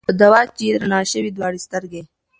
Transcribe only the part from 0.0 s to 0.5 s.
په دوا